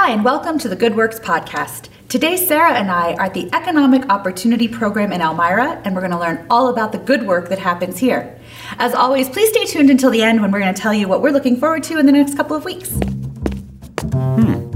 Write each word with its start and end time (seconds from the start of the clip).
Hi, 0.00 0.12
and 0.12 0.24
welcome 0.24 0.58
to 0.60 0.68
the 0.68 0.76
Good 0.76 0.94
Works 0.94 1.18
podcast. 1.18 1.88
Today, 2.08 2.36
Sara 2.36 2.72
and 2.74 2.88
I 2.88 3.14
are 3.14 3.24
at 3.24 3.34
the 3.34 3.52
Economic 3.52 4.08
Opportunity 4.08 4.68
Program 4.68 5.10
in 5.10 5.20
Elmira, 5.20 5.82
and 5.84 5.92
we're 5.92 6.02
going 6.02 6.12
to 6.12 6.18
learn 6.20 6.46
all 6.48 6.68
about 6.68 6.92
the 6.92 6.98
good 6.98 7.26
work 7.26 7.48
that 7.48 7.58
happens 7.58 7.98
here. 7.98 8.38
As 8.78 8.94
always, 8.94 9.28
please 9.28 9.48
stay 9.48 9.64
tuned 9.64 9.90
until 9.90 10.10
the 10.10 10.22
end 10.22 10.40
when 10.40 10.52
we're 10.52 10.60
going 10.60 10.72
to 10.72 10.80
tell 10.80 10.94
you 10.94 11.08
what 11.08 11.20
we're 11.20 11.32
looking 11.32 11.56
forward 11.56 11.82
to 11.82 11.98
in 11.98 12.06
the 12.06 12.12
next 12.12 12.36
couple 12.36 12.56
of 12.56 12.64
weeks. 12.64 12.90
Hmm. 14.12 14.70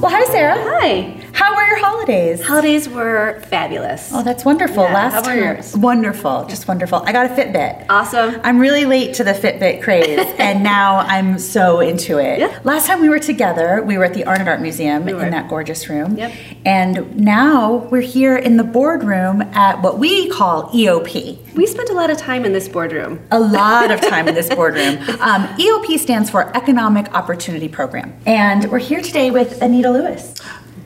Well, 0.00 0.12
hi, 0.12 0.24
Sara. 0.26 0.54
Hi. 0.56 1.20
How 1.32 1.56
were 1.56 1.66
your 1.66 1.73
holidays? 2.04 2.42
Holidays 2.46 2.88
were 2.88 3.40
fabulous. 3.48 4.10
Oh, 4.12 4.22
that's 4.22 4.44
wonderful. 4.44 4.84
Yeah, 4.84 4.94
Last 4.94 5.24
time, 5.24 5.38
yours? 5.38 5.76
wonderful, 5.76 6.44
just 6.46 6.68
wonderful. 6.68 7.02
I 7.04 7.12
got 7.12 7.30
a 7.30 7.34
Fitbit. 7.34 7.86
Awesome. 7.88 8.40
I'm 8.44 8.58
really 8.58 8.84
late 8.84 9.14
to 9.14 9.24
the 9.24 9.32
Fitbit 9.32 9.82
craze, 9.82 10.18
and 10.38 10.62
now 10.62 10.98
I'm 10.98 11.38
so 11.38 11.80
into 11.80 12.18
it. 12.18 12.40
Yeah. 12.40 12.58
Last 12.64 12.86
time 12.86 13.00
we 13.00 13.08
were 13.08 13.18
together, 13.18 13.82
we 13.82 13.96
were 13.98 14.04
at 14.04 14.14
the 14.14 14.24
Arnott 14.24 14.48
Art 14.48 14.60
Museum 14.60 15.04
We 15.04 15.12
in 15.12 15.30
that 15.30 15.48
gorgeous 15.48 15.88
room. 15.88 16.16
Yep. 16.16 16.32
And 16.66 17.16
now 17.16 17.88
we're 17.90 18.00
here 18.00 18.36
in 18.36 18.56
the 18.56 18.64
boardroom 18.64 19.42
at 19.54 19.80
what 19.82 19.98
we 19.98 20.28
call 20.28 20.70
EOP. 20.70 21.54
We 21.54 21.66
spent 21.66 21.88
a 21.90 21.94
lot 21.94 22.10
of 22.10 22.18
time 22.18 22.44
in 22.44 22.52
this 22.52 22.68
boardroom. 22.68 23.20
A 23.30 23.40
lot 23.40 23.90
of 23.90 24.00
time 24.00 24.28
in 24.28 24.34
this 24.34 24.48
boardroom. 24.54 24.98
Um, 25.24 25.46
EOP 25.56 25.98
stands 25.98 26.28
for 26.28 26.54
Economic 26.56 27.12
Opportunity 27.14 27.68
Program, 27.68 28.14
and 28.26 28.70
we're 28.70 28.78
here 28.78 29.00
today 29.00 29.30
with 29.30 29.62
Anita 29.62 29.90
Lewis. 29.90 30.34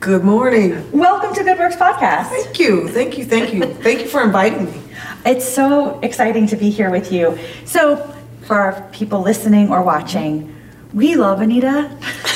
Good 0.01 0.23
morning. 0.23 0.93
Welcome 0.93 1.34
to 1.34 1.43
Good 1.43 1.59
Works 1.59 1.75
Podcast. 1.75 2.29
Thank 2.29 2.61
you. 2.61 2.87
Thank 2.88 3.19
you. 3.19 3.25
Thank 3.25 3.52
you. 3.52 3.62
Thank 3.62 4.01
you 4.01 4.07
for 4.07 4.23
inviting 4.23 4.66
me. 4.66 4.80
It's 5.27 5.45
so 5.45 5.98
exciting 6.01 6.47
to 6.48 6.57
be 6.57 6.71
here 6.71 6.88
with 6.88 7.11
you. 7.11 7.37
So, 7.65 7.97
for 8.43 8.55
our 8.61 8.88
people 8.93 9.23
listening 9.23 9.73
or 9.73 9.83
watching, 9.83 10.55
we 10.95 11.16
love 11.16 11.41
Anita. 11.41 11.91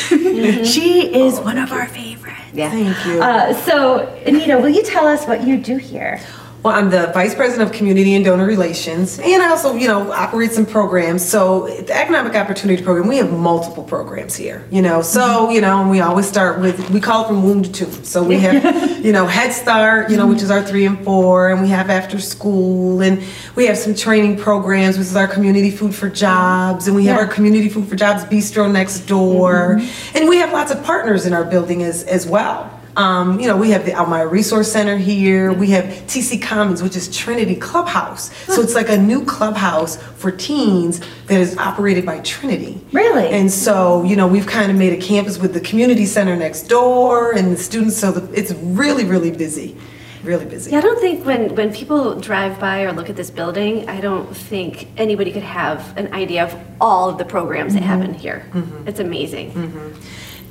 she 0.64 1.14
is 1.14 1.38
one 1.38 1.56
of 1.56 1.70
our 1.70 1.86
favorites. 1.86 2.40
Yeah. 2.52 2.68
Thank 2.68 3.06
you. 3.06 3.22
Uh, 3.22 3.55
so, 3.55 4.08
Anita, 4.27 4.58
will 4.58 4.68
you 4.68 4.83
tell 4.83 5.06
us 5.06 5.24
what 5.27 5.46
you 5.46 5.56
do 5.56 5.77
here? 5.77 6.20
Well, 6.62 6.77
I'm 6.77 6.91
the 6.91 7.10
Vice 7.12 7.34
President 7.34 7.68
of 7.68 7.77
Community 7.77 8.14
and 8.14 8.24
Donor 8.24 8.46
Relations, 8.46 9.18
and 9.18 9.42
I 9.42 9.48
also, 9.48 9.74
you 9.74 9.88
know, 9.88 10.12
operate 10.12 10.52
some 10.52 10.64
programs. 10.64 11.28
So, 11.28 11.66
the 11.66 11.92
Economic 11.92 12.36
Opportunity 12.36 12.80
Program, 12.80 13.08
we 13.08 13.16
have 13.16 13.32
multiple 13.32 13.82
programs 13.82 14.36
here, 14.36 14.64
you 14.70 14.80
know. 14.80 15.02
So, 15.02 15.50
you 15.50 15.60
know, 15.60 15.80
and 15.80 15.90
we 15.90 15.98
always 15.98 16.28
start 16.28 16.60
with, 16.60 16.88
we 16.90 17.00
call 17.00 17.24
it 17.24 17.27
from 17.27 17.42
womb 17.42 17.64
to 17.64 17.72
tomb. 17.72 18.05
So, 18.05 18.22
we 18.22 18.38
have, 18.38 19.00
you 19.05 19.10
know, 19.10 19.27
Head 19.27 19.52
Start, 19.52 20.08
you 20.08 20.16
know, 20.16 20.28
which 20.28 20.40
is 20.40 20.52
our 20.52 20.62
three 20.62 20.86
and 20.86 21.02
four, 21.05 21.50
and 21.50 21.60
we 21.62 21.68
have 21.70 21.90
after 21.90 22.20
school, 22.20 23.02
and 23.02 23.20
we 23.56 23.66
have 23.66 23.77
some 23.77 23.96
training 23.96 24.38
programs, 24.38 24.96
which 24.98 25.08
is 25.08 25.16
our 25.16 25.27
Community 25.27 25.72
Food 25.72 25.96
for 25.96 26.08
Jobs, 26.08 26.86
and 26.86 26.94
we 26.94 27.06
have 27.06 27.16
Yeah. 27.16 27.22
our 27.27 27.28
Community 27.28 27.70
Food 27.70 27.88
for 27.88 27.96
Jobs 27.96 28.22
Bistro 28.27 28.70
next 28.70 29.00
door, 29.00 29.78
mm-hmm. 29.80 30.16
and 30.16 30.28
we 30.28 30.36
have 30.36 30.52
lots 30.52 30.70
of 30.70 30.84
partners 30.84 31.27
in 31.27 31.33
our 31.33 31.44
building 31.44 31.83
as, 31.83 32.05
as 32.05 32.24
well. 32.24 32.70
Um, 32.96 33.40
you 33.40 33.46
know, 33.46 33.56
we 33.56 33.70
have 33.70 33.86
the 33.86 33.92
Elmira 33.92 34.26
Resource 34.26 34.70
Center 34.70 34.96
here. 34.96 35.52
We 35.52 35.70
have 35.70 35.84
TC 35.84 36.42
Commons, 36.42 36.82
which 36.82 36.96
is 36.96 37.14
Trinity 37.14 37.56
Clubhouse. 37.56 38.34
So 38.46 38.60
it's 38.60 38.74
like 38.74 38.90
a 38.90 38.96
new 38.96 39.24
clubhouse 39.24 39.96
for 39.96 40.30
teens 40.30 41.00
that 41.26 41.40
is 41.40 41.56
operated 41.56 42.04
by 42.04 42.20
Trinity. 42.20 42.80
Really? 42.92 43.28
And 43.28 43.50
so, 43.50 44.02
you 44.04 44.16
know, 44.16 44.26
we've 44.26 44.46
kind 44.46 44.70
of 44.70 44.76
made 44.76 44.92
a 44.92 45.00
campus 45.00 45.38
with 45.38 45.54
the 45.54 45.60
community 45.60 46.04
center 46.04 46.36
next 46.36 46.64
door 46.64 47.32
and 47.32 47.52
the 47.52 47.56
students. 47.56 47.96
So 47.96 48.12
the, 48.12 48.32
it's 48.38 48.52
really, 48.52 49.04
really 49.04 49.30
busy. 49.30 49.77
Really 50.22 50.44
busy. 50.44 50.70
Yeah, 50.70 50.78
I 50.78 50.82
don't 50.82 51.00
think 51.00 51.27
when, 51.27 51.54
when 51.56 51.74
people 51.74 52.20
drive 52.20 52.60
by 52.60 52.82
or 52.82 52.92
look 52.92 53.10
at 53.10 53.16
this 53.16 53.28
building, 53.28 53.88
I 53.88 54.00
don't 54.00 54.36
think 54.36 54.86
anybody 54.96 55.32
could 55.32 55.42
have 55.42 55.96
an 55.96 56.12
idea 56.14 56.44
of 56.44 56.56
all 56.80 57.08
of 57.08 57.18
the 57.18 57.24
programs 57.24 57.74
that 57.74 57.82
mm-hmm. 57.82 57.88
happen 57.88 58.14
here. 58.14 58.46
Mm-hmm. 58.52 58.86
It's 58.88 59.00
amazing. 59.00 59.52
Mm-hmm. 59.52 60.00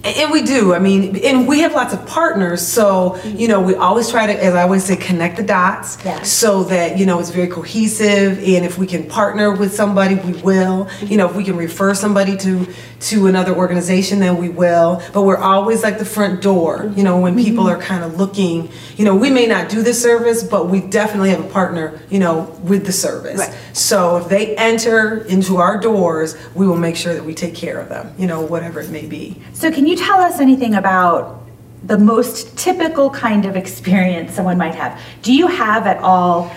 And 0.04 0.32
we 0.32 0.42
do. 0.42 0.74
I 0.74 0.80
mean, 0.80 1.18
and 1.18 1.48
we 1.48 1.60
have 1.60 1.74
lots 1.74 1.94
of 1.94 2.06
partners. 2.08 2.66
So, 2.66 3.22
you 3.24 3.48
know, 3.48 3.62
we 3.62 3.76
always 3.76 4.10
try 4.10 4.26
to, 4.26 4.34
as 4.34 4.56
I 4.56 4.64
always 4.64 4.84
say, 4.84 4.96
connect 4.96 5.38
the 5.38 5.44
dots 5.44 5.98
Yeah. 6.04 6.22
so 6.24 6.64
that, 6.66 6.98
you 6.98 7.06
know, 7.06 7.20
it's 7.20 7.30
very 7.30 7.48
cohesive. 7.48 8.40
And 8.40 8.66
if 8.66 8.78
we 8.80 8.88
can 8.88 9.08
partner 9.08 9.54
with 9.54 9.74
somebody, 9.74 10.16
we 10.16 10.34
will. 10.42 10.88
You 11.02 11.18
know, 11.18 11.30
if 11.30 11.36
we 11.36 11.44
can 11.44 11.56
refer 11.56 11.94
somebody 11.94 12.36
to, 12.38 12.68
to 13.02 13.28
another 13.28 13.56
organization, 13.56 14.20
then 14.20 14.38
we 14.38 14.50
will. 14.50 15.04
But 15.14 15.22
we're 15.24 15.38
always 15.38 15.84
like 15.84 16.00
the 16.00 16.06
front 16.06 16.42
door, 16.42 16.92
you 16.96 17.04
know, 17.04 17.20
when 17.20 17.36
people 17.36 17.66
mm-hmm. 17.66 17.80
are 17.80 17.84
kind 17.84 18.04
of 18.04 18.18
looking, 18.18 18.70
you 18.98 19.06
know, 19.06 19.16
we 19.16 19.30
may 19.30 19.46
not 19.46 19.70
do 19.70 19.84
this 19.84 20.02
service, 20.02 20.44
but 20.44 20.68
we 20.68 20.82
definitely 20.82 21.30
have 21.30 21.46
a 21.46 21.50
partner, 21.50 22.00
you 22.10 22.20
know, 22.20 22.42
with 22.64 22.86
the 22.86 22.92
service. 22.92 23.40
Right. 23.40 23.56
So 23.74 24.18
if 24.18 24.30
they 24.30 24.56
enter 24.56 25.24
into 25.26 25.58
our 25.58 25.80
doors, 25.80 26.36
we 26.56 26.68
will 26.68 26.78
make 26.78 26.96
sure 26.96 27.14
that 27.14 27.24
we 27.24 27.34
take 27.34 27.56
care 27.56 27.80
of 27.80 27.90
them, 27.90 28.14
you 28.18 28.28
know, 28.28 28.42
whatever 28.42 28.80
it 28.82 28.90
may 28.90 29.06
be. 29.06 29.42
So, 29.54 29.72
can 29.72 29.88
you 29.88 29.91
tell 29.96 30.20
us 30.20 30.40
anything 30.40 30.76
about 30.76 31.42
the 31.84 31.98
most 31.98 32.58
typical 32.58 33.10
kind 33.10 33.46
of 33.46 33.56
experience 33.56 34.34
someone 34.34 34.58
might 34.58 34.76
have? 34.76 35.00
Do 35.22 35.34
you 35.34 35.48
have 35.48 35.88
at 35.88 35.98
all, 35.98 36.52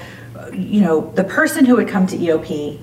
you 0.53 0.81
know, 0.81 1.11
the 1.12 1.25
person 1.25 1.65
who 1.65 1.77
would 1.77 1.89
come 1.89 2.06
to 2.09 2.17
EOP, 2.17 2.78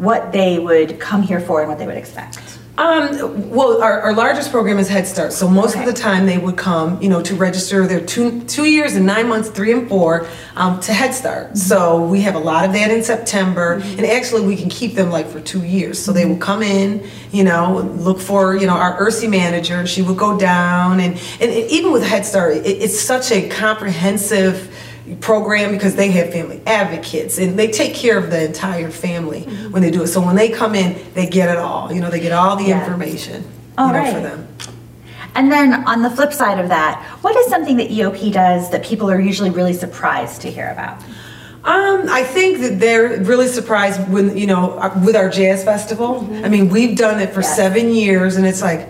what 0.00 0.32
they 0.32 0.58
would 0.58 0.98
come 0.98 1.20
here 1.22 1.40
for 1.40 1.60
and 1.60 1.68
what 1.68 1.78
they 1.78 1.86
would 1.86 1.96
expect? 1.96 2.38
Um, 2.78 3.50
well, 3.50 3.82
our, 3.82 4.00
our 4.00 4.14
largest 4.14 4.50
program 4.50 4.78
is 4.78 4.88
Head 4.88 5.06
Start. 5.06 5.34
So 5.34 5.46
most 5.46 5.72
Okay. 5.76 5.80
of 5.80 5.94
the 5.94 6.00
time 6.00 6.24
they 6.24 6.38
would 6.38 6.56
come, 6.56 7.00
you 7.02 7.10
know, 7.10 7.20
to 7.20 7.34
register 7.34 7.86
their 7.86 8.00
two 8.00 8.40
two 8.44 8.64
years 8.64 8.96
and 8.96 9.04
nine 9.04 9.28
months, 9.28 9.50
three 9.50 9.70
and 9.72 9.86
four, 9.86 10.26
um, 10.56 10.80
to 10.80 10.94
Head 10.94 11.12
Start. 11.12 11.58
So 11.58 12.02
we 12.02 12.22
have 12.22 12.36
a 12.36 12.38
lot 12.38 12.64
of 12.64 12.72
that 12.72 12.90
in 12.90 13.02
September, 13.02 13.82
and 13.84 14.06
actually 14.06 14.46
we 14.46 14.56
can 14.56 14.70
keep 14.70 14.94
them 14.94 15.10
like 15.10 15.26
for 15.26 15.40
two 15.40 15.62
years. 15.62 15.98
So 16.02 16.10
they 16.10 16.24
would 16.24 16.40
come 16.40 16.62
in, 16.62 17.06
you 17.32 17.44
know, 17.44 17.80
look 17.98 18.18
for 18.18 18.56
you 18.56 18.66
know 18.66 18.78
our 18.78 18.98
ERSEA 18.98 19.28
manager. 19.28 19.86
She 19.86 20.00
would 20.00 20.16
go 20.16 20.38
down, 20.38 21.00
and 21.00 21.20
and 21.42 21.50
even 21.50 21.92
with 21.92 22.02
Head 22.02 22.24
Start, 22.24 22.56
it, 22.56 22.64
it's 22.66 22.98
such 22.98 23.30
a 23.30 23.46
comprehensive 23.50 24.74
program 25.20 25.72
because 25.72 25.96
they 25.96 26.10
have 26.12 26.32
family 26.32 26.60
advocates 26.66 27.38
and 27.38 27.58
they 27.58 27.68
take 27.68 27.94
care 27.94 28.18
of 28.18 28.30
the 28.30 28.44
entire 28.44 28.90
family 28.90 29.42
when 29.70 29.82
they 29.82 29.90
do 29.90 30.02
it. 30.02 30.08
So 30.08 30.24
when 30.24 30.36
they 30.36 30.48
come 30.50 30.74
in, 30.74 30.96
they 31.14 31.26
get 31.26 31.48
it 31.48 31.56
all. 31.58 31.92
You 31.92 32.00
know, 32.00 32.10
they 32.10 32.20
get 32.20 32.32
all 32.32 32.56
the 32.56 32.64
Yeah. 32.64 32.80
information. 32.80 33.44
All 33.78 33.88
you 33.88 33.92
know, 33.94 33.98
right. 34.00 34.12
for 34.14 34.20
them. 34.20 34.46
And 35.34 35.50
then 35.50 35.72
on 35.86 36.02
the 36.02 36.10
flip 36.10 36.32
side 36.32 36.58
of 36.58 36.68
that, 36.70 37.00
what 37.22 37.36
is 37.36 37.46
something 37.46 37.76
that 37.76 37.88
EOP 37.90 38.30
does 38.32 38.70
that 38.70 38.82
people 38.84 39.10
are 39.10 39.20
usually 39.20 39.50
really 39.50 39.72
surprised 39.72 40.42
to 40.42 40.50
hear 40.50 40.68
about? 40.70 40.98
Um, 41.62 42.08
I 42.10 42.22
think 42.24 42.60
that 42.60 42.80
they're 42.80 43.20
really 43.22 43.46
surprised 43.46 44.00
when 44.08 44.36
you 44.36 44.46
know 44.46 44.72
uh, 44.78 44.98
with 45.04 45.14
our 45.14 45.28
jazz 45.28 45.62
festival. 45.62 46.26
I 46.42 46.48
mean, 46.48 46.68
we've 46.70 46.96
done 46.96 47.20
it 47.20 47.32
for 47.34 47.42
Yes. 47.42 47.54
seven 47.54 47.94
years, 47.94 48.36
and 48.36 48.46
it's 48.46 48.62
like 48.62 48.88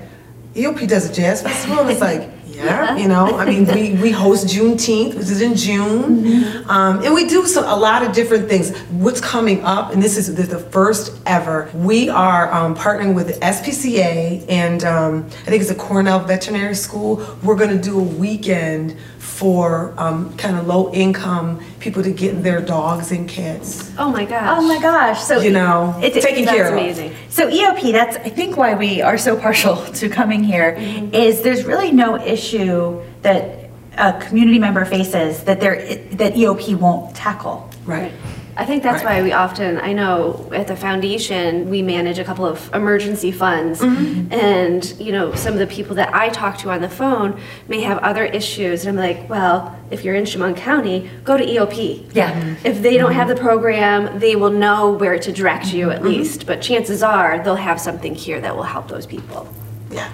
EOP 0.54 0.87
does 0.88 1.10
a 1.10 1.12
jazz 1.12 1.42
festival, 1.42 1.81
and 1.81 1.91
it's 1.91 2.00
like. 2.00 2.31
Yeah, 2.65 2.97
you 2.97 3.09
know, 3.09 3.38
I 3.38 3.47
mean, 3.47 3.66
we, 3.66 3.94
we 4.03 4.10
host 4.10 4.47
Juneteenth, 4.47 5.15
which 5.15 5.28
is 5.28 5.41
in 5.41 5.56
June, 5.56 6.69
um, 6.69 7.03
and 7.03 7.15
we 7.15 7.26
do 7.26 7.47
so, 7.47 7.62
a 7.62 7.75
lot 7.75 8.03
of 8.03 8.12
different 8.12 8.48
things. 8.50 8.76
What's 8.91 9.21
coming 9.21 9.65
up, 9.65 9.93
and 9.93 10.03
this 10.03 10.19
is 10.19 10.34
the, 10.34 10.43
the 10.43 10.59
first 10.59 11.19
ever, 11.25 11.71
we 11.75 12.10
are 12.10 12.53
um, 12.53 12.75
partnering 12.75 13.15
with 13.15 13.28
the 13.28 13.32
SPCA 13.34 14.44
and 14.48 14.84
um, 14.84 15.25
I 15.25 15.50
think 15.50 15.62
it's 15.62 15.71
a 15.71 15.75
Cornell 15.75 16.21
Veterinary 16.21 16.75
School. 16.75 17.26
We're 17.43 17.56
going 17.56 17.71
to 17.71 17.82
do 17.82 17.98
a 17.98 18.03
weekend 18.03 18.97
for 19.41 19.95
um, 19.97 20.37
kind 20.37 20.55
of 20.59 20.67
low 20.67 20.93
income 20.93 21.59
people 21.81 22.03
to 22.03 22.11
get 22.12 22.43
their 22.43 22.61
dogs 22.61 23.11
and 23.11 23.27
cats. 23.27 23.91
Oh 23.99 24.11
my 24.12 24.27
gosh. 24.27 24.59
Oh 24.59 24.62
my 24.69 24.78
gosh! 24.78 25.19
So 25.23 25.41
You 25.41 25.51
know, 25.51 25.97
It's- 26.03 26.23
taken 26.23 26.45
That's 26.45 26.55
care 26.56 26.67
of. 26.69 26.75
amazing. 26.75 27.12
So 27.31 27.49
EOP, 27.49 27.91
that's 27.91 28.17
I 28.19 28.28
think 28.28 28.59
why 28.59 28.75
we 28.75 29.01
are 29.01 29.17
so 29.17 29.37
partial 29.47 29.77
to 30.01 30.09
coming 30.11 30.45
here, 30.45 30.77
is 31.12 31.41
there's 31.41 31.65
really 31.65 31.91
no 31.91 32.17
issue 32.21 33.01
that 33.23 33.71
a 33.97 34.12
community 34.21 34.59
member 34.59 34.84
faces 34.84 35.43
that 35.45 35.59
there 35.61 35.77
that 36.22 36.34
EOP 36.34 36.78
won't 36.78 37.17
tackle. 37.17 37.69
Right. 37.87 38.12
I 38.56 38.65
think 38.65 38.83
that's 38.83 39.03
Right. 39.05 39.19
why 39.19 39.22
we 39.22 39.33
often, 39.33 39.78
I 39.78 39.93
know 39.93 40.50
at 40.55 40.66
the 40.66 40.77
foundation, 40.77 41.71
we 41.71 41.83
manage 41.83 42.19
a 42.19 42.24
couple 42.24 42.45
of 42.45 42.71
emergency 42.74 43.30
funds. 43.33 43.80
Mm-hmm. 43.80 44.33
And, 44.33 44.95
you 44.98 45.13
know, 45.13 45.33
some 45.34 45.53
of 45.54 45.59
the 45.59 45.66
people 45.66 45.95
that 45.97 46.15
I 46.15 46.28
talk 46.28 46.59
to 46.59 46.71
on 46.71 46.80
the 46.80 46.89
phone 46.89 47.39
may 47.69 47.80
have 47.80 47.98
other 47.98 48.24
issues. 48.24 48.84
And 48.84 48.98
I'm 48.98 49.04
like, 49.09 49.28
well, 49.30 49.74
if 49.91 50.04
you're 50.04 50.15
in 50.15 50.24
Chemung 50.24 50.54
County, 50.57 51.09
go 51.24 51.36
to 51.36 51.45
EOP. 51.45 52.07
Yeah. 52.13 52.33
Mhm. 52.33 52.57
If 52.65 52.83
they 52.83 52.97
don't 52.98 53.13
have 53.13 53.28
the 53.28 53.36
program, 53.36 54.19
they 54.19 54.36
will 54.36 54.51
know 54.51 54.91
where 54.91 55.19
to 55.19 55.33
direct 55.33 55.72
you 55.72 55.86
Mm-hmm. 55.86 55.97
at 55.97 56.04
least. 56.04 56.47
But 56.47 56.60
chances 56.60 57.03
are 57.03 57.41
they'll 57.42 57.54
have 57.57 57.80
something 57.80 58.15
here 58.15 58.41
that 58.41 58.54
will 58.57 58.65
help 58.65 58.89
those 58.89 59.07
people. 59.07 59.48
Yeah. 59.91 60.09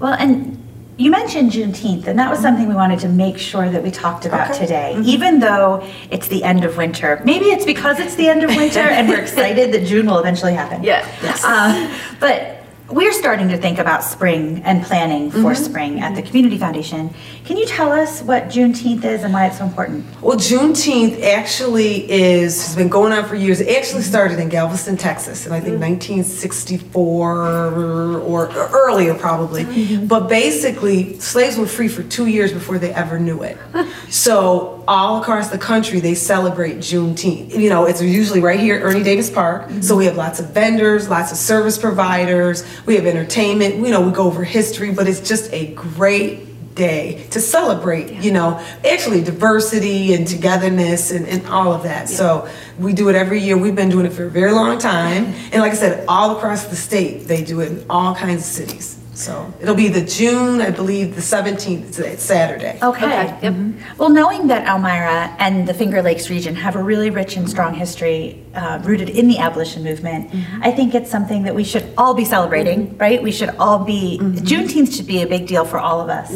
Well, 0.00 0.12
and 0.12 0.58
you 0.98 1.10
mentioned 1.10 1.52
Juneteenth, 1.52 2.06
and 2.06 2.18
that 2.18 2.30
was 2.30 2.40
something 2.40 2.68
we 2.68 2.74
wanted 2.74 2.98
to 3.00 3.08
make 3.08 3.36
sure 3.38 3.68
that 3.68 3.82
we 3.82 3.90
talked 3.90 4.24
about 4.24 4.50
Okay. 4.50 4.58
today. 4.60 4.98
Even 5.04 5.40
though 5.40 5.86
it's 6.10 6.28
the 6.28 6.42
end 6.42 6.64
of 6.64 6.76
winter, 6.78 7.20
maybe 7.24 7.46
it's 7.46 7.66
because 7.66 7.98
it's 8.00 8.14
the 8.14 8.28
end 8.28 8.42
of 8.42 8.50
winter, 8.56 8.80
and 8.96 9.08
we're 9.08 9.20
excited 9.20 9.72
that 9.72 9.84
June 9.86 10.06
will 10.06 10.18
eventually 10.18 10.54
happen. 10.54 10.82
Yeah. 10.82 11.06
Uh, 11.44 11.94
but 12.18 12.55
we're 12.88 13.12
starting 13.12 13.48
to 13.48 13.56
think 13.56 13.78
about 13.78 14.04
spring 14.04 14.62
and 14.64 14.84
planning 14.84 15.30
for 15.30 15.38
Mm-hmm. 15.38 15.64
spring 15.64 16.00
at 16.00 16.14
the 16.14 16.22
Community 16.22 16.58
Foundation. 16.58 17.10
Can 17.44 17.56
you 17.56 17.66
tell 17.66 17.90
us 17.90 18.22
what 18.22 18.44
Juneteenth 18.44 19.04
is 19.04 19.22
and 19.22 19.32
why 19.32 19.46
it's 19.46 19.58
so 19.58 19.64
important? 19.64 20.04
Well, 20.20 20.36
Juneteenth 20.36 21.22
actually 21.22 22.10
is 22.10 22.66
has 22.66 22.76
been 22.76 22.88
going 22.88 23.12
on 23.12 23.24
for 23.24 23.34
years. 23.34 23.60
It 23.60 23.76
actually 23.76 24.00
mm-hmm. 24.00 24.10
started 24.10 24.38
in 24.38 24.48
Galveston, 24.48 24.96
Texas, 24.96 25.46
in 25.46 25.52
I 25.52 25.60
think 25.60 25.74
mm-hmm. 25.74 25.92
1964 25.92 28.18
or 28.18 28.48
earlier, 28.48 29.14
probably. 29.14 29.64
Mm-hmm. 29.64 30.06
But 30.06 30.28
basically, 30.28 31.18
slaves 31.18 31.56
were 31.56 31.66
free 31.66 31.88
for 31.88 32.02
two 32.02 32.26
years 32.26 32.52
before 32.52 32.78
they 32.78 32.92
ever 32.92 33.18
knew 33.18 33.42
it. 33.42 33.58
So 34.08 34.84
all 34.86 35.20
across 35.20 35.50
the 35.50 35.58
country, 35.58 36.00
they 36.00 36.14
celebrate 36.14 36.76
Juneteenth. 36.76 37.58
You 37.58 37.68
know, 37.68 37.86
it's 37.86 38.00
usually 38.00 38.40
right 38.40 38.58
here 38.58 38.76
at 38.76 38.82
Ernie 38.82 39.02
Davis 39.02 39.30
Park. 39.30 39.70
So 39.80 39.96
we 39.96 40.06
have 40.06 40.16
lots 40.16 40.38
of 40.38 40.50
vendors, 40.50 41.08
lots 41.08 41.32
of 41.32 41.38
service 41.38 41.76
providers. 41.76 42.64
We 42.84 42.96
have 42.96 43.06
entertainment. 43.06 43.76
You 43.76 43.90
know, 43.90 44.00
we 44.00 44.12
go 44.12 44.24
over 44.26 44.44
history, 44.44 44.92
but 44.92 45.08
it's 45.08 45.20
just 45.20 45.52
a 45.52 45.72
great 45.74 46.74
day 46.76 47.26
to 47.30 47.40
celebrate, 47.40 48.12
you 48.22 48.30
know, 48.30 48.62
actually 48.88 49.24
diversity 49.24 50.14
and 50.14 50.28
togetherness 50.28 51.10
and, 51.10 51.26
and 51.26 51.44
all 51.46 51.72
of 51.72 51.82
that. 51.82 52.08
So 52.08 52.48
we 52.78 52.92
do 52.92 53.08
it 53.08 53.16
every 53.16 53.40
year. 53.40 53.56
We've 53.56 53.74
been 53.74 53.88
doing 53.88 54.06
it 54.06 54.12
for 54.12 54.24
a 54.24 54.30
very 54.30 54.52
long 54.52 54.78
time. 54.78 55.24
And 55.52 55.62
like 55.62 55.72
I 55.72 55.76
said, 55.76 56.04
all 56.06 56.36
across 56.36 56.66
the 56.66 56.76
state, 56.76 57.26
they 57.26 57.42
do 57.42 57.60
it 57.60 57.72
in 57.72 57.86
all 57.90 58.14
kinds 58.14 58.42
of 58.42 58.46
cities. 58.46 59.00
So 59.16 59.50
it'll 59.62 59.74
be 59.74 59.88
the 59.88 60.02
June, 60.02 60.60
I 60.60 60.70
believe, 60.70 61.14
the 61.16 61.22
17th, 61.22 61.88
it's- 61.88 61.98
it's 62.14 62.22
Saturday. 62.22 62.78
Okay. 62.82 63.06
Okay, 63.06 63.34
yep. 63.42 63.54
Mhm. 63.54 63.72
Well, 63.96 64.10
knowing 64.10 64.48
that 64.48 64.68
Elmira 64.68 65.30
and 65.38 65.66
the 65.66 65.72
Finger 65.72 66.02
Lakes 66.02 66.28
region 66.28 66.54
have 66.56 66.76
a 66.76 66.82
really 66.82 67.08
rich 67.08 67.34
and 67.36 67.48
strong 67.48 67.72
history 67.74 68.42
uh, 68.54 68.78
rooted 68.84 69.08
in 69.10 69.28
the 69.28 69.38
abolition 69.38 69.82
movement, 69.84 70.30
Mm-hmm. 70.30 70.62
I 70.62 70.70
think 70.70 70.94
it's 70.94 71.10
something 71.10 71.42
that 71.44 71.54
we 71.54 71.64
should 71.64 71.84
all 71.98 72.14
be 72.14 72.24
celebrating, 72.24 72.94
right? 72.98 73.22
We 73.22 73.32
should 73.32 73.50
all 73.58 73.78
be, 73.80 74.18
Mm-hmm. 74.20 74.44
Juneteenth 74.46 74.94
should 74.96 75.06
be 75.06 75.22
a 75.22 75.26
big 75.26 75.46
deal 75.46 75.64
for 75.64 75.78
all 75.78 76.00
of 76.00 76.08
us. 76.10 76.30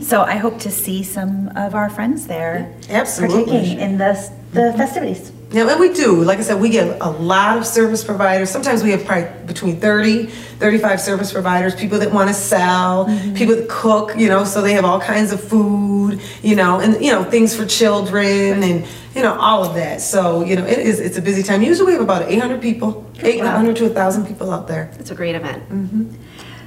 So 0.00 0.22
I 0.22 0.36
hope 0.36 0.58
to 0.60 0.70
see 0.70 1.02
some 1.02 1.50
of 1.56 1.74
our 1.74 1.88
friends 1.90 2.26
there 2.26 2.68
Absolutely. 2.90 3.44
partaking 3.44 3.80
in 3.80 3.98
this, 3.98 4.30
the 4.56 4.74
festivities. 4.76 5.32
Yeah, 5.52 5.70
and 5.70 5.78
we 5.78 5.92
do. 5.92 6.24
Like 6.24 6.38
I 6.38 6.42
said, 6.42 6.60
we 6.60 6.70
get 6.70 7.00
a 7.00 7.08
lot 7.08 7.56
of 7.56 7.64
service 7.64 8.02
providers. 8.02 8.50
Sometimes 8.50 8.82
we 8.82 8.90
have 8.90 9.04
probably 9.04 9.30
between 9.46 9.78
30, 9.78 10.26
35 10.26 11.00
service 11.00 11.32
providers, 11.32 11.74
people 11.74 12.00
that 12.00 12.12
want 12.12 12.28
to 12.28 12.34
sell, 12.34 13.06
mm-hmm. 13.06 13.34
people 13.34 13.54
that 13.54 13.68
cook, 13.68 14.16
you 14.16 14.28
know, 14.28 14.44
so 14.44 14.60
they 14.60 14.72
have 14.72 14.84
all 14.84 15.00
kinds 15.00 15.32
of 15.32 15.42
food, 15.42 16.20
you 16.42 16.56
know, 16.56 16.80
and, 16.80 17.02
you 17.02 17.12
know, 17.12 17.22
things 17.22 17.54
for 17.54 17.64
children 17.64 18.62
and, 18.64 18.86
you 19.14 19.22
know, 19.22 19.38
all 19.38 19.64
of 19.64 19.74
that. 19.76 20.00
So, 20.00 20.44
you 20.44 20.56
know, 20.56 20.66
it 20.66 20.78
is, 20.78 20.98
it's 20.98 21.16
a 21.16 21.22
busy 21.22 21.44
time. 21.44 21.62
Usually 21.62 21.86
we 21.86 21.92
have 21.92 22.02
about 22.02 22.28
800 22.28 22.60
people, 22.60 23.08
800 23.20 23.76
to 23.76 23.84
1,000 23.84 24.26
people 24.26 24.50
out 24.50 24.66
there. 24.66 24.90
It's 24.98 25.12
a 25.12 25.14
great 25.14 25.36
event. 25.36 25.62
Mm-hmm. 25.68 26.10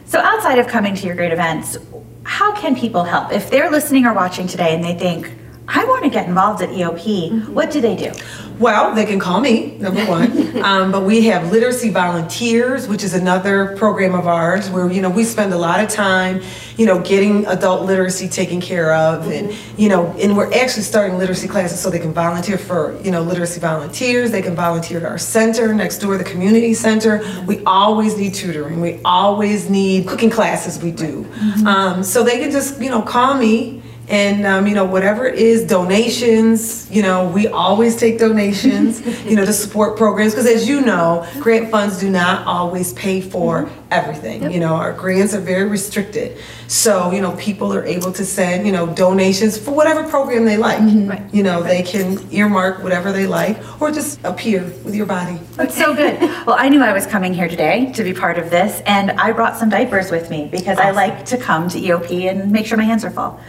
So 0.06 0.20
outside 0.20 0.58
of 0.58 0.68
coming 0.68 0.96
to 0.96 1.06
your 1.06 1.16
great 1.16 1.34
events, 1.34 1.78
how 2.24 2.56
can 2.56 2.76
people 2.76 3.04
help? 3.04 3.32
If 3.34 3.52
they're 3.52 3.70
listening 3.70 4.06
or 4.06 4.14
watching 4.14 4.48
today 4.48 4.74
and 4.74 4.84
they 4.84 4.98
think, 4.98 5.32
I 5.72 5.86
want 5.86 6.04
to 6.04 6.10
get 6.10 6.28
involved 6.28 6.64
at 6.64 6.70
EOP, 6.70 7.48
what 7.50 7.70
do 7.70 7.80
they 7.80 7.96
do? 7.96 8.12
Well, 8.58 8.94
they 8.94 9.06
can 9.06 9.20
call 9.20 9.40
me, 9.40 9.78
number 9.78 10.04
one. 10.06 10.58
um, 10.64 10.92
but 10.92 11.04
we 11.04 11.26
have 11.28 11.52
literacy 11.52 11.92
volunteers, 11.92 12.88
which 12.88 13.04
is 13.04 13.14
another 13.14 13.78
program 13.78 14.16
of 14.16 14.28
ours 14.28 14.70
where, 14.72 14.92
you 14.92 15.02
know, 15.02 15.12
we 15.12 15.24
spend 15.24 15.54
a 15.54 15.58
lot 15.58 15.80
of 15.80 15.90
time, 15.90 16.42
you 16.76 16.88
know, 16.88 17.00
getting 17.00 17.46
adult 17.46 17.86
literacy 17.86 18.28
taken 18.28 18.60
care 18.60 18.94
of. 18.94 19.32
And, 19.32 19.56
you 19.78 19.90
know, 19.90 20.08
and 20.20 20.36
we're 20.36 20.52
actually 20.54 20.84
starting 20.84 21.20
literacy 21.20 21.48
classes 21.48 21.80
so 21.80 21.92
they 21.92 22.00
can 22.00 22.14
volunteer 22.14 22.58
for, 22.58 23.00
you 23.04 23.12
know, 23.12 23.22
literacy 23.22 23.60
volunteers. 23.60 24.32
They 24.32 24.42
can 24.42 24.56
volunteer 24.56 24.98
at 24.98 25.06
our 25.06 25.20
center 25.20 25.72
next 25.74 26.00
door, 26.00 26.18
the 26.18 26.24
community 26.24 26.74
center. 26.74 27.22
We 27.46 27.64
always 27.64 28.18
need 28.18 28.34
tutoring. 28.34 28.82
We 28.82 29.00
always 29.06 29.70
need 29.70 30.08
cooking 30.08 30.32
classes 30.32 30.82
we 30.82 30.92
do. 30.92 31.26
Um, 31.66 32.04
so 32.04 32.24
they 32.24 32.40
can 32.40 32.50
just, 32.50 32.82
you 32.82 32.90
know, 32.90 33.04
call 33.04 33.36
me 33.36 33.79
and 34.10 34.46
um, 34.46 34.68
you 34.68 34.76
know 34.76 34.86
whatever 34.86 35.28
it 35.28 35.40
is 35.40 35.66
donations 35.66 36.90
you 36.90 37.02
know 37.02 37.30
we 37.30 37.48
always 37.48 37.96
take 37.96 38.18
donations 38.18 39.02
you 39.26 39.36
know 39.36 39.46
to 39.46 39.54
support 39.54 39.98
programs. 39.98 40.34
Because 40.34 40.48
as 40.48 40.68
you 40.68 40.82
know 40.82 41.28
grant 41.40 41.70
funds 41.72 42.00
do 42.00 42.10
not 42.10 42.46
always 42.46 42.94
pay 42.94 43.22
for 43.22 43.70
everything 43.92 44.52
you 44.52 44.60
know 44.60 44.76
our 44.76 44.94
grants 44.94 45.34
are 45.34 45.40
very 45.40 45.68
restricted 45.68 46.38
so 46.68 47.12
you 47.12 47.22
know 47.22 47.36
people 47.38 47.74
are 47.74 47.86
able 47.86 48.12
to 48.12 48.24
send 48.24 48.66
you 48.66 48.72
know 48.72 48.86
donations 48.94 49.58
for 49.58 49.72
whatever 49.72 50.08
program 50.08 50.46
they 50.46 50.58
like 50.58 50.80
mm-hmm. 50.80 51.10
Right. 51.10 51.34
you 51.34 51.44
know 51.44 51.64
they 51.64 51.84
can 51.84 52.20
earmark 52.32 52.84
whatever 52.84 53.12
they 53.12 53.26
like 53.26 53.58
or 53.82 53.92
just 53.92 54.20
appear 54.24 54.64
with 54.84 54.96
your 54.96 55.06
body 55.06 55.40
That's 55.60 55.76
so 55.76 55.94
good. 55.94 56.22
Well, 56.48 56.56
I 56.58 56.70
knew 56.70 56.82
I 56.82 56.94
was 56.94 57.06
coming 57.06 57.34
here 57.34 57.50
today 57.50 57.92
to 57.92 58.02
be 58.02 58.14
part 58.14 58.38
of 58.38 58.50
this, 58.50 58.82
and 58.86 59.12
I 59.12 59.34
brought 59.34 59.58
some 59.58 59.70
diapers 59.70 60.10
with 60.10 60.30
me 60.30 60.48
because 60.50 60.78
I 60.78 60.92
like 60.92 61.26
to 61.26 61.38
come 61.38 61.68
to 61.70 61.78
EOP 61.78 62.30
and 62.30 62.50
make 62.50 62.66
sure 62.66 62.78
my 62.78 62.86
hands 62.86 63.04
are 63.04 63.12
full. 63.12 63.40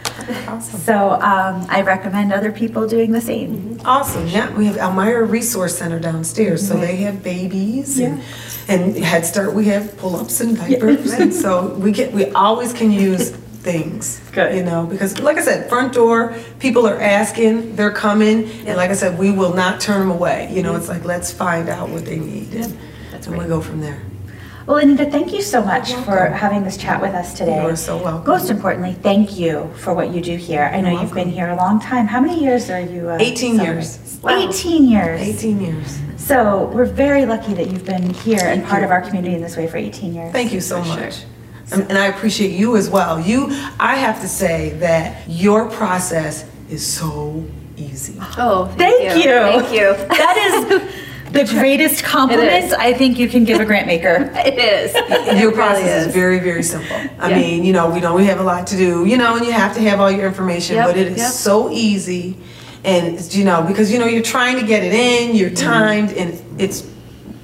awesome 0.47 0.79
So 0.81 1.11
um, 1.11 1.65
I 1.69 1.83
recommend 1.83 2.33
other 2.33 2.51
people 2.51 2.85
doing 2.85 3.13
the 3.13 3.21
same. 3.21 3.49
Mm-hmm. 3.55 3.87
Awesome. 3.87 4.27
Yeah, 4.27 4.53
we 4.57 4.65
have 4.65 4.75
Elmira 4.77 5.23
Resource 5.23 5.77
Center 5.77 5.99
downstairs, 5.99 6.67
so 6.67 6.73
mm-hmm. 6.73 6.81
they 6.81 6.95
have 6.97 7.23
babies 7.23 7.97
and, 7.97 8.21
and 8.67 8.97
Head 8.97 9.25
Start. 9.25 9.53
We 9.53 9.65
have 9.67 9.97
pull-ups 9.97 10.30
and 10.39 10.55
diapers, 10.55 11.11
and 11.13 11.33
so 11.43 11.73
we 11.75 11.91
get 11.91 12.13
we 12.13 12.31
always 12.31 12.73
can 12.73 12.91
use 12.91 13.31
things. 13.31 14.21
Good. 14.31 14.55
You 14.55 14.63
know, 14.63 14.85
because 14.85 15.19
like 15.19 15.37
I 15.37 15.41
said, 15.41 15.69
front 15.69 15.93
door 15.93 16.35
people 16.59 16.87
are 16.87 16.99
asking, 16.99 17.75
they're 17.75 17.91
coming, 17.91 18.49
and 18.65 18.77
like 18.77 18.89
I 18.89 18.93
said, 18.93 19.19
we 19.19 19.31
will 19.31 19.53
not 19.53 19.81
turn 19.81 19.99
them 19.99 20.11
away. 20.11 20.49
You 20.51 20.63
know, 20.63 20.71
mm-hmm. 20.71 20.79
it's 20.79 20.89
like 20.89 21.05
let's 21.05 21.31
find 21.31 21.69
out 21.69 21.89
what 21.89 22.05
they 22.05 22.19
need, 22.19 22.53
and, 22.53 22.77
and 23.13 23.37
we 23.37 23.45
go 23.45 23.61
from 23.61 23.81
there. 23.81 24.01
Well, 24.67 24.77
Anita, 24.77 25.05
thank 25.09 25.33
you 25.33 25.41
so 25.41 25.63
much 25.63 25.93
for 25.93 26.27
having 26.27 26.63
this 26.63 26.77
chat 26.77 27.01
with 27.01 27.15
us 27.15 27.33
today. 27.33 27.63
You 27.63 27.69
are 27.69 27.75
so 27.75 27.97
welcome. 27.97 28.27
Most 28.27 28.51
importantly, 28.51 28.93
thank 28.93 29.37
you 29.37 29.71
for 29.77 29.93
what 29.93 30.13
you 30.13 30.21
do 30.21 30.35
here. 30.37 30.69
I 30.71 30.81
know 30.81 31.01
you've 31.01 31.13
been 31.13 31.29
here 31.31 31.49
a 31.49 31.55
long 31.55 31.79
time. 31.79 32.05
How 32.05 32.21
many 32.21 32.39
years 32.39 32.69
are 32.69 32.79
you? 32.79 33.09
Uh, 33.09 33.17
18 33.19 33.57
celebrating? 33.57 33.65
years. 33.65 34.19
Wow. 34.21 34.49
18 34.49 34.87
years. 34.87 35.21
18 35.21 35.61
years. 35.61 35.99
So 36.17 36.65
we're 36.75 36.85
very 36.85 37.25
lucky 37.25 37.55
that 37.55 37.71
you've 37.71 37.85
been 37.85 38.13
here 38.13 38.39
and 38.43 38.63
part 38.63 38.83
of 38.83 38.91
our 38.91 39.01
community 39.01 39.33
in 39.33 39.41
this 39.41 39.57
way 39.57 39.67
for 39.67 39.77
18 39.77 40.13
years. 40.13 40.31
Thank 40.31 40.53
you 40.53 40.61
so 40.61 40.79
For 40.83 40.89
sure. 40.89 40.95
much. 40.97 41.23
And 41.71 41.81
and 41.83 41.97
I 41.97 42.07
appreciate 42.07 42.51
you 42.51 42.77
as 42.77 42.89
well. 42.89 43.19
You, 43.19 43.47
I 43.79 43.95
have 43.95 44.21
to 44.21 44.27
say 44.27 44.71
that 44.79 45.27
your 45.27 45.69
process 45.71 46.47
is 46.69 46.85
so 46.85 47.43
easy. 47.77 48.17
Oh, 48.37 48.65
Thank 48.77 48.97
thank, 48.97 49.23
you. 49.25 49.31
Thank 49.31 49.71
you. 49.73 49.93
That 50.07 50.37
is 50.37 50.93
the 51.31 51.45
greatest 51.45 52.03
compliment. 52.03 52.73
I 52.73 52.93
think 52.93 53.17
you 53.17 53.27
can 53.27 53.43
give 53.43 53.59
a 53.59 53.65
grant 53.65 53.87
maker. 53.87 54.31
It 54.45 54.57
is. 54.57 54.93
It 54.95 55.37
Your 55.39 55.51
really 55.51 55.53
process 55.53 56.07
is 56.07 56.13
very, 56.13 56.39
very 56.39 56.63
simple. 56.63 56.95
I 57.19 57.29
Yeah. 57.29 57.35
mean, 57.39 57.63
you 57.63 57.73
know, 57.73 57.89
we 57.89 57.99
know 57.99 58.15
we 58.15 58.25
have 58.25 58.39
a 58.39 58.43
lot 58.43 58.67
to 58.67 58.77
do, 58.77 59.05
you 59.05 59.17
know, 59.17 59.35
and 59.37 59.45
you 59.45 59.51
have 59.51 59.73
to 59.75 59.81
have 59.81 59.99
all 59.99 60.11
your 60.11 60.27
information, 60.27 60.75
Yep, 60.75 60.87
but 60.87 60.97
it 60.97 61.07
is 61.07 61.17
yep. 61.17 61.31
so 61.31 61.69
easy. 61.71 62.37
And, 62.83 63.15
it's, 63.15 63.35
you 63.35 63.45
know, 63.45 63.61
because, 63.61 63.91
you 63.91 63.99
know, 63.99 64.05
you're 64.07 64.23
trying 64.23 64.59
to 64.59 64.65
get 64.65 64.83
it 64.83 64.93
in, 64.93 65.35
you're 65.35 65.51
timed, 65.51 66.11
and 66.13 66.41
it's 66.59 66.87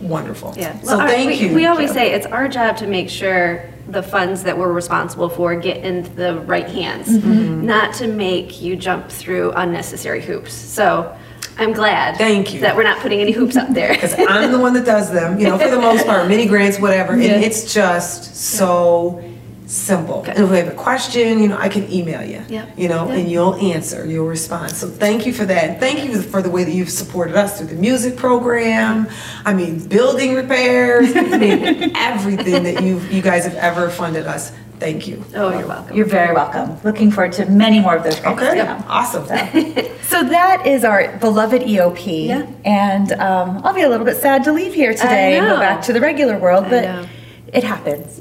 wonderful. 0.01 0.50
Mm-hmm. 0.51 0.60
Yeah. 0.60 0.80
So 0.81 0.88
Well, 0.98 1.01
our- 1.01 1.07
thank 1.07 1.30
we, 1.30 1.50
you. 1.50 1.56
We 1.56 1.66
always 1.68 1.92
say 1.92 2.11
it's 2.14 2.26
our 2.28 2.47
job 2.47 2.78
to 2.78 2.88
make 2.88 3.09
sure 3.09 3.64
the 3.88 4.04
funds 4.04 4.44
that 4.44 4.57
we're 4.57 4.71
responsible 4.73 5.30
for 5.30 5.56
get 5.56 5.78
into 5.78 6.09
the 6.09 6.40
right 6.42 6.68
hands, 6.68 7.07
Mm-hmm. 7.07 7.66
not 7.66 7.94
to 7.95 8.07
make 8.07 8.61
you 8.61 8.76
jump 8.76 9.09
through 9.09 9.52
unnecessary 9.52 10.21
hoops. 10.21 10.54
So 10.54 11.16
I'm 11.59 11.73
glad. 11.73 12.18
Thank 12.18 12.54
you. 12.54 12.59
That 12.61 12.76
we're 12.76 12.83
not 12.83 12.99
putting 12.99 13.19
any 13.19 13.31
hoops 13.31 13.56
up 13.56 13.69
there. 13.69 13.90
Because 13.97 14.16
I'm 14.28 14.52
the 14.52 14.59
one 14.59 14.73
that 14.73 14.85
does 14.85 15.11
them, 15.11 15.40
you 15.40 15.47
know, 15.47 15.57
for 15.57 15.69
the 15.69 15.80
most 15.80 16.06
part, 16.06 16.28
mini 16.28 16.45
grants, 16.45 16.80
whatever, 16.80 17.14
and 17.14 17.21
it's 17.23 17.73
just 17.73 18.35
so 18.35 19.23
simple. 19.66 20.21
Good. 20.21 20.35
And 20.35 20.45
if 20.45 20.49
we 20.52 20.57
have 20.57 20.68
a 20.69 20.71
question, 20.71 21.40
you 21.42 21.49
know, 21.49 21.57
I 21.57 21.68
can 21.68 21.92
email 21.92 22.23
you, 22.23 22.42
Yeah. 22.47 22.66
you 22.78 22.87
know, 22.87 23.07
Yeah. 23.09 23.16
and 23.16 23.30
you'll 23.30 23.56
answer, 23.56 24.06
you'll 24.06 24.28
respond. 24.28 24.71
So 24.71 24.87
thank 24.87 25.26
you 25.26 25.33
for 25.33 25.44
that. 25.45 25.64
And 25.66 25.80
Thank 25.80 26.06
you 26.06 26.21
for 26.21 26.42
the 26.42 26.49
way 26.49 26.64
that 26.64 26.71
you've 26.71 26.90
supported 26.92 27.35
us 27.35 27.57
through 27.57 27.68
the 27.68 27.76
music 27.76 28.16
program. 28.16 29.07
I 29.44 29.54
mean, 29.54 29.80
building 29.87 30.35
repairs, 30.35 31.14
I 31.16 31.37
mean, 31.37 31.92
everything 31.97 32.64
that 32.64 32.81
you 32.83 32.99
you 33.11 33.21
guys 33.21 33.44
have 33.45 33.56
ever 33.56 33.90
funded 33.90 34.26
us. 34.26 34.52
Thank 34.80 35.07
you. 35.07 35.24
Oh, 35.36 35.57
you're 35.57 35.68
welcome. 35.68 35.96
You're 35.98 36.06
very 36.06 36.34
welcome. 36.34 36.78
Looking 36.84 37.10
forward 37.12 37.34
to 37.34 37.46
many 37.48 37.80
more 37.80 37.96
of 37.96 38.04
those 38.04 38.19
grants. 38.19 38.42
to 38.42 38.50
Okay, 38.50 38.66
come. 38.66 38.84
awesome. 38.88 39.26
So 40.07 40.24
that 40.24 40.66
is 40.66 40.86
our 40.86 41.18
beloved 41.18 41.64
EOP. 41.64 42.28
Yeah. 42.28 42.48
And 42.64 43.12
um, 43.14 43.60
I'll 43.66 43.74
be 43.74 43.81
a 43.81 43.90
little 43.90 44.06
bit 44.06 44.16
sad 44.16 44.46
to 44.46 44.54
leave 44.54 44.74
here 44.74 44.94
today 44.94 45.38
and 45.38 45.46
go 45.48 45.60
back 45.60 45.81
to 45.84 45.94
the 45.94 46.00
regular 46.00 46.38
world, 46.40 46.64
I 46.66 46.69
but 46.69 46.81
know. 46.86 47.07
It 47.54 47.63
happens. 47.63 48.18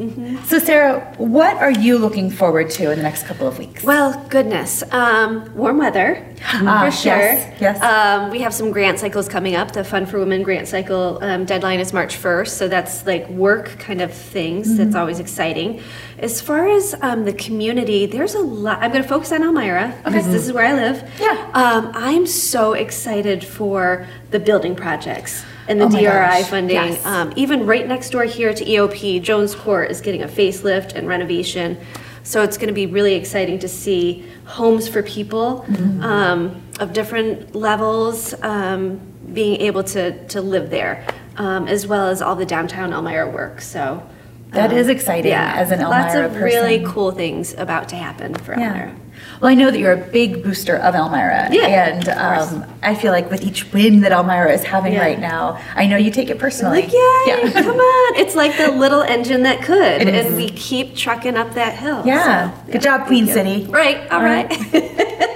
So, 0.49 0.59
Sara, 0.61 1.12
what 1.18 1.56
are 1.56 1.71
you 1.73 1.99
looking 1.99 2.30
forward 2.30 2.71
to 2.71 2.90
in 2.92 2.97
the 2.99 3.02
next 3.02 3.25
couple 3.25 3.49
of 3.49 3.59
weeks? 3.59 3.83
Well, 3.83 4.25
goodness. 4.28 4.85
Um, 4.92 5.52
warm 5.56 5.78
weather, 5.78 6.25
Ah, 6.45 6.85
for 6.85 6.90
sure. 6.97 7.12
yes, 7.12 7.61
yes. 7.61 7.83
Um, 7.83 8.30
we 8.30 8.38
have 8.40 8.54
some 8.54 8.71
grant 8.71 9.00
cycles 9.00 9.28
coming 9.28 9.56
up. 9.56 9.73
The 9.73 9.83
Fund 9.83 10.09
for 10.09 10.18
Women 10.21 10.42
grant 10.45 10.68
cycle 10.68 11.18
um, 11.25 11.45
deadline 11.45 11.80
is 11.80 11.92
March 11.92 12.16
1st, 12.16 12.49
so 12.49 12.68
that's 12.68 13.04
like 13.04 13.28
work 13.28 13.66
kind 13.80 14.00
of 14.00 14.12
things. 14.14 14.68
Mm-hmm. 14.68 14.76
That's 14.76 14.95
always 14.95 15.18
exciting. 15.18 15.83
As 16.18 16.40
far 16.40 16.68
as 16.68 16.95
um, 17.02 17.25
the 17.25 17.33
community, 17.33 18.06
there's 18.06 18.35
a 18.35 18.40
lot. 18.40 18.78
I'm 18.80 18.92
going 18.92 19.02
to 19.02 19.09
focus 19.09 19.33
on 19.33 19.42
Elmira 19.42 19.92
because 20.04 20.26
this 20.28 20.47
is 20.47 20.52
where 20.52 20.66
I 20.66 20.73
live. 20.73 21.11
Yeah. 21.21 21.50
Um, 21.52 21.90
I'm 21.95 22.26
so 22.26 22.75
excited 22.75 23.45
for 23.45 24.06
the 24.30 24.38
building 24.38 24.76
projects. 24.76 25.45
And 25.68 25.80
the 25.80 25.87
Oh 25.87 25.88
DRI 25.90 26.02
gosh, 26.02 26.44
funding. 26.49 26.76
yes. 26.76 27.04
Um, 27.06 27.32
even 27.37 27.66
right 27.66 27.87
next 27.87 28.11
door 28.11 28.25
here 28.25 28.52
to 28.54 28.64
EOP, 28.64 29.23
Jones 29.23 29.54
Court 29.54 29.90
is 29.90 30.00
getting 30.00 30.23
a 30.23 30.28
facelift 30.28 30.94
and 30.94 31.06
renovation. 31.08 31.76
So 32.23 32.42
it's 32.42 32.56
going 32.56 32.68
to 32.68 32.75
be 32.75 32.87
really 32.87 33.14
exciting 33.14 33.58
to 33.61 33.68
see 33.68 34.25
homes 34.46 34.88
for 34.88 35.02
people 35.02 35.64
Mm-hmm. 35.68 36.02
um, 36.02 36.62
of 36.80 36.92
different 36.92 37.54
levels 37.54 38.35
um, 38.42 39.00
being 39.32 39.61
able 39.62 39.82
to, 39.85 40.26
to 40.28 40.40
live 40.42 40.70
there, 40.70 41.06
um, 41.37 41.66
as 41.68 41.87
well 41.87 42.08
as 42.08 42.20
all 42.20 42.37
the 42.37 42.44
downtown 42.46 42.92
Elmira 42.92 43.30
work. 43.30 43.61
So 43.61 44.02
That 44.50 44.70
um, 44.73 44.76
is 44.76 44.88
exciting 44.88 45.32
as 45.32 45.70
an 45.70 45.80
Elmira 45.80 46.02
lots 46.02 46.14
of 46.14 46.37
really 46.42 46.85
cool 46.87 47.12
things 47.12 47.54
about 47.54 47.88
to 47.90 47.96
happen 47.96 48.35
for 48.35 48.58
Yeah. 48.58 48.68
Elmira. 48.73 48.96
Well, 49.40 49.50
I 49.50 49.55
know 49.55 49.71
that 49.71 49.78
you're 49.78 49.93
a 49.93 49.97
big 50.11 50.43
booster 50.43 50.76
of 50.76 50.95
Elmira. 50.95 51.49
Yeah, 51.52 51.66
And 51.66 52.09
um, 52.09 52.64
I 52.83 52.95
feel 52.95 53.12
like 53.12 53.31
with 53.31 53.43
each 53.43 53.73
win 53.73 54.00
that 54.00 54.12
Elmira 54.12 54.52
is 54.52 54.62
having 54.64 54.95
Yeah. 54.95 55.00
right 55.02 55.19
now, 55.21 55.61
I 55.75 55.87
know 55.87 55.97
you 55.97 56.11
take 56.11 56.31
it 56.31 56.38
personally. 56.38 56.83
Like, 56.83 56.93
yay, 56.93 57.23
Yeah. 57.26 57.50
come 57.52 57.76
on. 57.76 58.16
It's 58.16 58.35
like 58.35 58.57
the 58.57 58.71
little 58.73 59.02
engine 59.02 59.43
that 59.43 59.62
could. 59.62 60.02
It 60.02 60.09
and 60.09 60.16
is. 60.16 60.35
we 60.35 60.49
keep 60.50 60.97
trucking 60.97 61.37
up 61.37 61.52
that 61.55 61.75
hill. 61.76 62.02
Yeah. 62.07 62.52
so, 62.66 62.73
Good 62.73 62.83
job, 62.83 63.07
Queen 63.07 63.26
City. 63.26 63.66
Right, 63.66 63.99
all 64.11 64.19
All 64.21 64.25
right. 64.25 64.50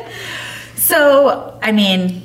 So, 0.77 1.57
I 1.63 1.71
mean, 1.71 2.21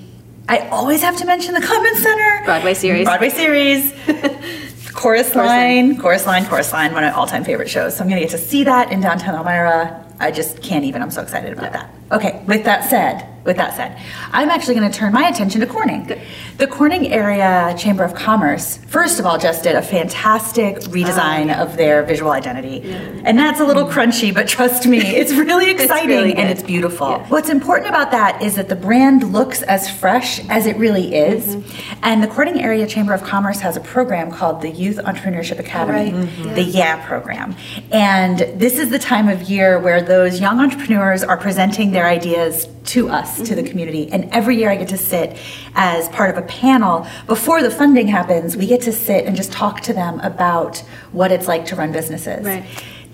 I 0.49 0.59
always 0.69 1.03
have 1.03 1.17
to 1.17 1.25
mention 1.25 1.53
the 1.53 1.61
Clemens 1.61 2.01
Center. 2.01 2.41
Broadway 2.45 2.73
series. 2.73 3.05
Broadway 3.05 3.29
series. 3.29 3.93
Chorus 4.93 5.35
line, 5.35 5.97
chorus 5.99 6.25
line, 6.25 6.45
chorus 6.45 6.71
line, 6.73 6.93
one 6.93 7.03
of 7.03 7.11
my 7.13 7.19
all-time 7.19 7.43
favorite 7.43 7.69
shows. 7.69 7.95
So 7.97 8.03
I'm 8.03 8.09
gonna 8.09 8.21
get 8.21 8.29
to 8.31 8.37
see 8.37 8.63
that 8.63 8.91
in 8.91 9.01
downtown 9.01 9.35
Elmira. 9.35 10.04
I 10.19 10.31
just 10.31 10.61
can't 10.61 10.85
even, 10.85 11.01
I'm 11.01 11.11
so 11.11 11.21
excited 11.21 11.53
about 11.53 11.73
that. 11.73 11.93
Okay, 12.11 12.43
with 12.47 12.63
that 12.63 12.89
said, 12.89 13.27
with 13.45 13.57
that 13.57 13.75
said, 13.75 13.99
I'm 14.31 14.49
actually 14.49 14.75
gonna 14.75 14.91
turn 14.91 15.13
my 15.13 15.27
attention 15.27 15.61
to 15.61 15.67
Corning. 15.67 16.05
Good. 16.05 16.21
The 16.57 16.67
Corning 16.67 17.11
Area 17.11 17.75
Chamber 17.77 18.05
of 18.05 18.13
Commerce, 18.15 18.77
first 18.87 19.19
of 19.19 19.25
all, 19.25 19.37
just 19.37 19.61
did 19.63 19.75
a 19.75 19.81
fantastic 19.81 20.77
redesign 20.83 21.53
of 21.53 21.75
their 21.75 22.01
visual 22.03 22.31
identity. 22.31 22.81
And 23.25 23.37
that's 23.37 23.59
a 23.59 23.65
little 23.65 23.85
crunchy, 23.85 24.33
but 24.33 24.47
trust 24.47 24.87
me, 24.87 24.99
it's 25.01 25.33
really 25.33 25.69
exciting 25.71 26.07
really 26.07 26.33
and 26.33 26.49
it's 26.49 26.63
beautiful. 26.63 27.09
Yeah. 27.09 27.27
What's 27.27 27.49
important 27.49 27.89
about 27.89 28.11
that 28.11 28.41
is 28.41 28.55
that 28.55 28.69
the 28.69 28.75
brand 28.77 29.33
looks 29.33 29.63
as 29.63 29.89
fresh 29.89 30.39
as 30.47 30.65
it 30.65 30.77
really 30.77 31.13
is. 31.13 31.57
And 32.03 32.23
the 32.23 32.27
Corning 32.27 32.61
Area 32.61 32.87
Chamber 32.87 33.13
of 33.13 33.21
Commerce 33.21 33.59
has 33.59 33.75
a 33.75 33.81
program 33.81 34.31
called 34.31 34.61
the 34.61 34.69
Youth 34.69 34.95
Entrepreneurship 34.97 35.59
Academy, 35.59 36.13
right. 36.13 36.29
Mhm. 36.29 36.55
the 36.55 36.63
YA 36.63 37.05
program. 37.05 37.53
And 37.91 38.39
this 38.55 38.79
is 38.79 38.91
the 38.91 38.99
time 38.99 39.27
of 39.27 39.43
year 39.43 39.77
where 39.77 40.01
those 40.01 40.39
young 40.39 40.61
entrepreneurs 40.61 41.21
are 41.21 41.35
presenting 41.35 41.91
their 41.91 42.07
ideas 42.07 42.65
to 42.85 43.09
us, 43.09 43.37
to 43.37 43.55
the 43.55 43.61
mm-hmm. 43.61 43.69
community. 43.69 44.11
And 44.11 44.29
every 44.31 44.57
year 44.57 44.69
I 44.69 44.75
get 44.75 44.89
to 44.89 44.97
sit 44.97 45.37
as 45.75 46.07
part 46.09 46.29
of 46.35 46.43
a 46.43 46.47
panel. 46.47 47.07
Before 47.27 47.61
the 47.61 47.71
funding 47.71 48.07
happens, 48.07 48.55
we 48.55 48.67
get 48.67 48.81
to 48.81 48.91
sit 48.91 49.25
and 49.25 49.35
just 49.35 49.51
talk 49.51 49.81
to 49.81 49.93
them 49.93 50.19
about 50.19 50.79
what 51.11 51.31
it's 51.31 51.47
like 51.47 51.65
to 51.67 51.75
run 51.75 51.91
businesses. 51.91 52.45
Right. 52.45 52.65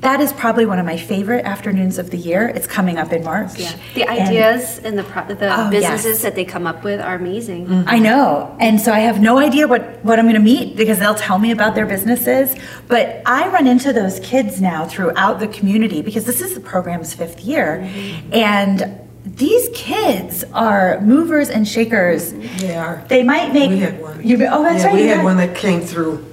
That 0.01 0.19
is 0.19 0.33
probably 0.33 0.65
one 0.65 0.79
of 0.79 0.85
my 0.85 0.97
favorite 0.97 1.45
afternoons 1.45 1.99
of 1.99 2.09
the 2.09 2.17
year. 2.17 2.47
It's 2.47 2.65
coming 2.65 2.97
up 2.97 3.13
in 3.13 3.23
March. 3.23 3.59
Yeah. 3.59 3.71
The 3.93 4.09
ideas 4.09 4.79
and 4.79 4.97
the, 4.97 5.03
pro- 5.03 5.27
the 5.27 5.55
Oh, 5.55 5.69
businesses 5.69 6.05
yes. 6.05 6.21
that 6.23 6.33
they 6.33 6.43
come 6.43 6.65
up 6.65 6.83
with 6.83 6.99
are 6.99 7.13
amazing. 7.13 7.67
Mm-hmm. 7.67 7.87
I 7.87 7.99
know. 7.99 8.57
And 8.59 8.81
so 8.81 8.91
I 8.91 9.01
have 9.01 9.21
no 9.21 9.37
idea 9.37 9.67
what, 9.67 10.03
what 10.03 10.17
I'm 10.17 10.25
going 10.25 10.33
to 10.33 10.41
meet 10.41 10.75
because 10.75 10.97
they'll 10.97 11.13
tell 11.13 11.37
me 11.37 11.51
about 11.51 11.75
their 11.75 11.85
businesses. 11.85 12.55
But 12.87 13.21
I 13.27 13.47
run 13.49 13.67
into 13.67 13.93
those 13.93 14.19
kids 14.21 14.59
now 14.59 14.85
throughout 14.85 15.39
the 15.39 15.47
community 15.47 16.01
because 16.01 16.25
this 16.25 16.41
is 16.41 16.55
the 16.55 16.61
program's 16.61 17.13
fifth 17.13 17.41
year. 17.41 17.81
Mm-hmm. 17.83 18.33
And 18.33 19.01
these 19.25 19.69
kids 19.73 20.43
are 20.53 20.99
movers 21.01 21.49
and 21.49 21.67
shakers. 21.67 22.33
They 22.59 22.75
are. 22.75 23.03
They 23.07 23.23
might 23.23 23.53
make. 23.53 23.69
We 23.69 23.79
had 23.79 24.01
one. 24.01 24.25
You, 24.27 24.35
oh, 24.49 24.63
that's 24.63 24.83
yeah, 24.83 24.87
right. 24.87 24.95
we 24.95 25.01
had 25.07 25.17
had- 25.17 25.23
one 25.23 25.37
that 25.37 25.55
came 25.55 25.81
through. 25.81 26.25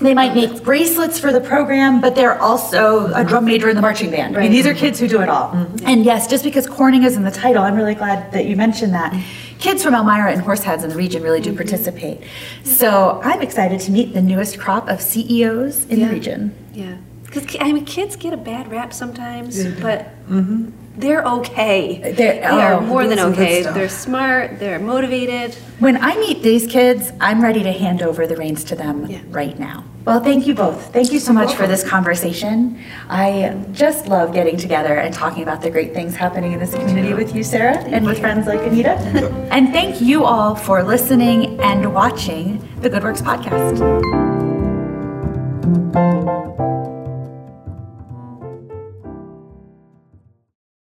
They 0.00 0.14
might 0.14 0.34
make 0.34 0.62
bracelets 0.64 1.18
for 1.18 1.30
the 1.30 1.42
program, 1.42 2.00
but 2.00 2.14
they're 2.14 2.40
also 2.40 3.12
a 3.12 3.22
drum 3.22 3.44
major 3.44 3.68
in 3.68 3.76
the 3.76 3.82
marching 3.82 4.10
band. 4.10 4.34
I 4.34 4.40
mean, 4.40 4.48
Right. 4.48 4.50
these 4.50 4.66
are 4.66 4.72
kids 4.72 4.98
who 4.98 5.06
do 5.06 5.20
it 5.20 5.28
all. 5.28 5.50
Mm-hmm. 5.50 5.86
And 5.86 6.04
yes, 6.06 6.26
just 6.26 6.42
because 6.42 6.66
Corning 6.66 7.02
is 7.02 7.16
in 7.16 7.22
the 7.24 7.30
title, 7.30 7.62
I'm 7.62 7.74
really 7.76 7.94
glad 7.94 8.32
that 8.32 8.46
you 8.46 8.56
mentioned 8.56 8.94
that. 8.94 9.14
Kids 9.58 9.82
from 9.82 9.94
Elmira 9.94 10.32
and 10.32 10.40
Horseheads 10.40 10.84
in 10.84 10.88
the 10.88 10.96
region 10.96 11.22
really 11.22 11.42
do 11.42 11.50
mm-hmm. 11.50 11.58
participate. 11.58 12.22
So 12.64 13.20
I'm 13.22 13.42
excited 13.42 13.78
to 13.80 13.90
meet 13.90 14.14
the 14.14 14.22
newest 14.22 14.58
crop 14.58 14.88
of 14.88 15.02
CEOs 15.02 15.84
in 15.84 16.00
Yeah. 16.00 16.08
the 16.08 16.14
region. 16.14 16.54
Yeah. 16.72 16.96
Because, 17.24 17.56
I 17.60 17.70
mean, 17.70 17.84
kids 17.84 18.16
get 18.16 18.32
a 18.32 18.38
bad 18.38 18.70
rap 18.70 18.94
sometimes, 18.94 19.62
They 19.62 19.64
do. 19.64 19.76
Mm-hmm. 19.76 20.70
They're 21.00 21.24
okay. 21.24 22.00
They're- 22.02 22.12
they 22.12 22.42
are 22.42 22.74
oh, 22.74 22.80
more 22.80 23.06
than 23.06 23.16
doing 23.16 23.34
some 23.34 23.44
good 23.44 23.66
okay. 23.66 23.72
They're 23.72 23.88
smart, 23.88 24.58
they're 24.58 24.78
motivated. 24.78 25.54
When 25.78 25.96
I 25.96 26.14
meet 26.16 26.42
these 26.42 26.66
kids, 26.66 27.10
I'm 27.20 27.40
ready 27.42 27.62
to 27.62 27.72
hand 27.72 28.02
over 28.02 28.26
the 28.26 28.36
reins 28.36 28.64
to 28.64 28.76
them 28.76 29.06
Yeah. 29.06 29.18
right 29.30 29.58
now. 29.58 29.84
Well, 30.04 30.20
thank 30.20 30.46
you 30.46 30.54
both. 30.54 30.92
Thank 30.92 31.12
you 31.12 31.18
so 31.20 31.32
much 31.32 31.54
for 31.54 31.66
this 31.66 31.82
conversation. 31.88 32.78
I 33.08 33.54
just 33.72 34.08
love 34.08 34.32
getting 34.32 34.56
together 34.56 34.94
and 34.94 35.12
talking 35.14 35.42
about 35.42 35.60
the 35.62 35.70
great 35.70 35.92
things 35.94 36.16
happening 36.16 36.52
in 36.52 36.58
this 36.58 36.74
community 36.74 37.12
with 37.14 37.34
you, 37.34 37.42
Sara, 37.42 37.76
and 37.78 38.04
with 38.06 38.18
friends 38.18 38.46
like 38.46 38.60
Anita. 38.62 38.92
and 39.52 39.72
thank 39.72 40.00
you 40.00 40.24
all 40.24 40.54
for 40.54 40.82
listening 40.82 41.60
and 41.60 41.94
watching 41.94 42.66
the 42.80 42.88
Good 42.90 43.02
Works 43.02 43.22
podcast. 43.22 43.80